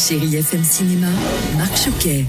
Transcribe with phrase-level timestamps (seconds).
[0.00, 1.08] Chérie FM Cinéma,
[1.58, 2.24] Marc Choquet.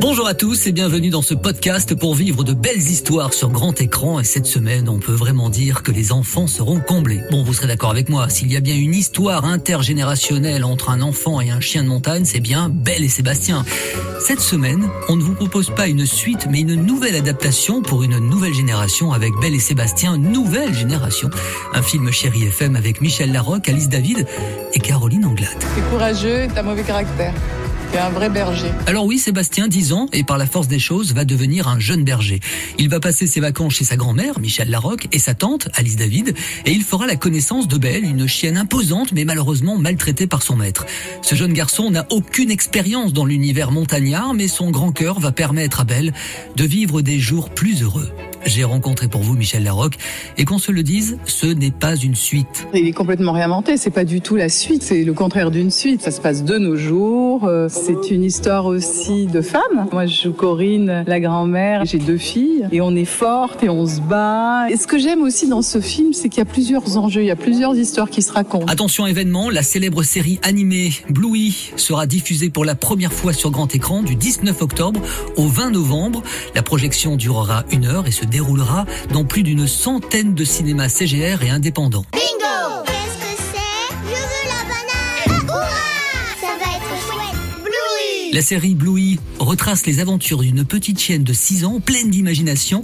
[0.00, 3.80] Bonjour à tous et bienvenue dans ce podcast pour vivre de belles histoires sur grand
[3.80, 7.20] écran et cette semaine on peut vraiment dire que les enfants seront comblés.
[7.30, 11.00] Bon vous serez d'accord avec moi, s'il y a bien une histoire intergénérationnelle entre un
[11.00, 13.64] enfant et un chien de montagne c'est bien Belle et Sébastien.
[14.20, 18.18] Cette semaine on ne vous propose pas une suite mais une nouvelle adaptation pour une
[18.18, 21.30] nouvelle génération avec Belle et Sébastien, nouvelle génération.
[21.72, 24.26] Un film chéri FM avec Michel Larocque, Alice David
[24.72, 25.58] et Caroline Anglade.
[25.74, 27.32] T'es courageux, t'as mauvais caractère.
[28.88, 32.02] Alors oui, Sébastien, 10 ans, et par la force des choses, va devenir un jeune
[32.02, 32.40] berger.
[32.76, 36.34] Il va passer ses vacances chez sa grand-mère, Michel Larocque, et sa tante, Alice David,
[36.66, 40.56] et il fera la connaissance de Belle, une chienne imposante, mais malheureusement maltraitée par son
[40.56, 40.86] maître.
[41.22, 45.80] Ce jeune garçon n'a aucune expérience dans l'univers montagnard, mais son grand cœur va permettre
[45.80, 46.12] à Belle
[46.56, 48.10] de vivre des jours plus heureux.
[48.46, 49.96] J'ai rencontré pour vous Michel Larocque,
[50.36, 52.66] et qu'on se le dise, ce n'est pas une suite.
[52.74, 56.02] Il est complètement réinventé, c'est pas du tout la suite, c'est le contraire d'une suite.
[56.02, 59.88] Ça se passe de nos jours, euh, c'est une histoire aussi de femmes.
[59.92, 63.86] Moi je joue Corinne, la grand-mère, j'ai deux filles, et on est forte et on
[63.86, 64.70] se bat.
[64.70, 67.26] Et ce que j'aime aussi dans ce film, c'est qu'il y a plusieurs enjeux, il
[67.26, 68.66] y a plusieurs histoires qui se racontent.
[68.66, 73.74] Attention événement, la célèbre série animée Bluey sera diffusée pour la première fois sur grand
[73.74, 75.00] écran du 19 octobre
[75.36, 76.22] au 20 novembre.
[76.54, 81.44] La projection durera une heure et se déroulera dans plus d'une centaine de cinémas CGR
[81.44, 82.04] et indépendants.
[82.12, 85.68] Bingo Qu'est-ce que c'est Je veux la banane Hurrah
[86.40, 91.32] Ça va être chouette Bluey La série Bluey retrace les aventures d'une petite chienne de
[91.32, 92.82] 6 ans pleine d'imagination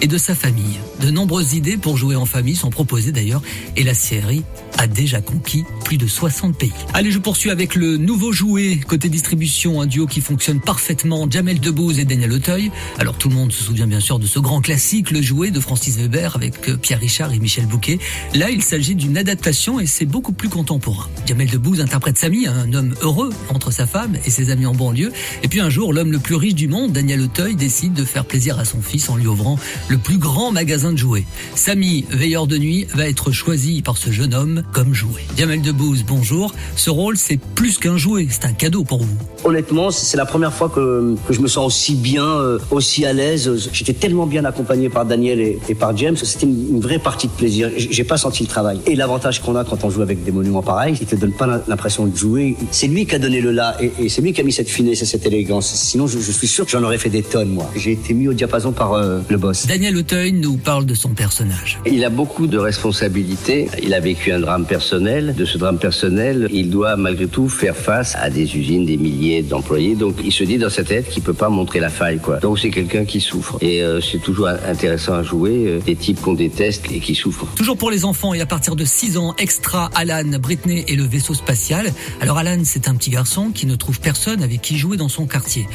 [0.00, 0.78] et de sa famille.
[1.00, 3.42] De nombreuses idées pour jouer en famille sont proposées d'ailleurs
[3.76, 4.42] et la série
[4.78, 6.72] a déjà conquis plus de 60 pays.
[6.94, 11.60] Allez, je poursuis avec le nouveau jouet côté distribution, un duo qui fonctionne parfaitement, Jamel
[11.60, 12.70] Debbouze et Daniel Auteuil.
[12.98, 15.60] Alors tout le monde se souvient bien sûr de ce grand classique, le jouet de
[15.60, 17.98] Francis Weber avec euh, Pierre Richard et Michel Bouquet.
[18.34, 21.08] Là, il s'agit d'une adaptation et c'est beaucoup plus contemporain.
[21.26, 25.12] Jamel Debbouze interprète Samy, un homme heureux entre sa femme et ses amis en banlieue.
[25.42, 28.24] Et puis un jour, l'homme le plus riche du monde, Daniel Auteuil, décide de faire
[28.24, 31.24] plaisir à son fils en lui ouvrant le plus grand magasin de jouets.
[31.54, 35.22] Samy, veilleur de nuit, va être choisi par ce jeune homme comme jouet.
[35.36, 36.54] Jamel Debbouze, bonjour.
[36.76, 39.16] Ce rôle, c'est plus qu'un jouet, c'est un cadeau pour vous.
[39.44, 43.70] Honnêtement, c'est la première fois que, je me sens aussi bien, euh, aussi à l'aise.
[43.72, 46.16] J'étais tellement bien accompagné par Daniel et, par James.
[46.16, 47.70] C'était une, vraie partie de plaisir.
[47.76, 48.80] J'ai pas senti le travail.
[48.86, 51.62] Et l'avantage qu'on a quand on joue avec des monuments pareils, il te donne pas
[51.66, 52.56] l'impression de jouer.
[52.70, 55.02] C'est lui qui a donné le là et, c'est lui qui a mis cette finesse
[55.02, 55.66] et cette élégance.
[55.66, 57.70] Sinon, je, suis sûr que j'en aurais fait des tonnes, moi.
[57.74, 59.66] J'ai été mis au diapason par euh, le boss.
[59.78, 61.78] Auteuil nous parle de son personnage.
[61.86, 63.68] Il a beaucoup de responsabilités.
[63.80, 65.34] Il a vécu un drame personnel.
[65.36, 69.42] De ce drame personnel, il doit malgré tout faire face à des usines, des milliers
[69.42, 69.94] d'employés.
[69.94, 72.38] Donc il se dit dans sa tête qu'il peut pas montrer la faille, quoi.
[72.38, 73.56] Donc c'est quelqu'un qui souffre.
[73.60, 77.46] Et euh, c'est toujours intéressant à jouer euh, des types qu'on déteste et qui souffrent.
[77.54, 81.04] Toujours pour les enfants et à partir de 6 ans, extra Alan, Britney et le
[81.04, 81.92] vaisseau spatial.
[82.20, 85.26] Alors Alan, c'est un petit garçon qui ne trouve personne avec qui jouer dans son
[85.26, 85.66] quartier.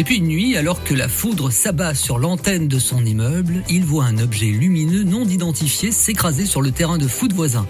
[0.00, 3.84] Et puis une nuit, alors que la foudre s'abat sur l'antenne de son immeuble, il
[3.84, 7.66] voit un objet lumineux non identifié s'écraser sur le terrain de foot voisin.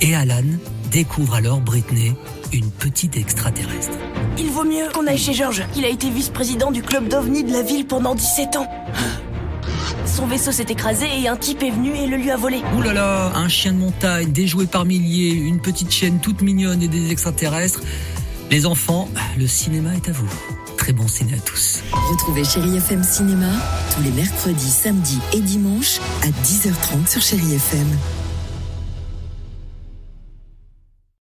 [0.00, 0.44] Et Alan
[0.90, 2.14] découvre alors Britney,
[2.54, 3.98] une petite extraterrestre.
[4.38, 5.62] Il vaut mieux qu'on aille chez Georges.
[5.76, 8.66] Il a été vice-président du club d'OVNI de la ville pendant 17 ans.
[10.06, 12.62] Son vaisseau s'est écrasé et un type est venu et le lui a volé.
[12.78, 16.40] Ouh là là, un chien de montagne, des jouets par milliers, une petite chienne toute
[16.40, 17.82] mignonne et des extraterrestres.
[18.50, 20.30] Les enfants, le cinéma est à vous.
[20.84, 21.82] Très bon ciné à tous.
[22.10, 23.48] Retrouvez Chérie FM Cinéma
[23.94, 27.86] tous les mercredis, samedis et dimanches à 10h30 sur Chérie FM.